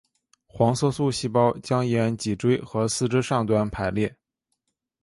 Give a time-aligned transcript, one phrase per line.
[0.47, 4.17] 黄色素细胞将沿脊椎和四肢上端排列。